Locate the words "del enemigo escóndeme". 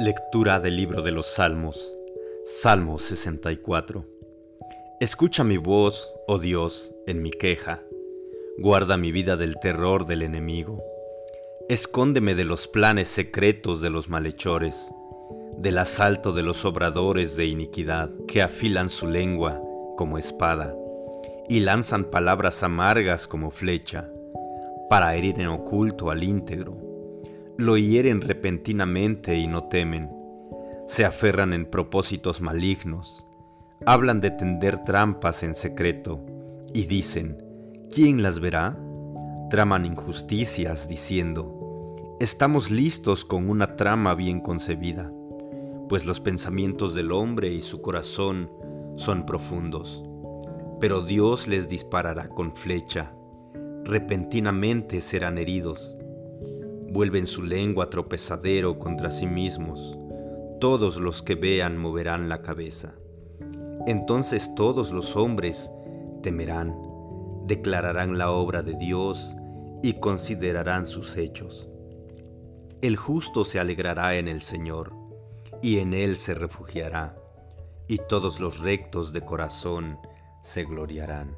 10.04-12.34